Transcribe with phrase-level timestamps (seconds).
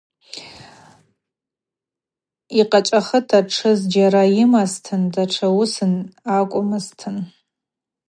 [2.59, 5.93] Йкъачӏвахыта тшы зджьара йымазтын датша уысын
[6.37, 7.17] акӏвмызтын.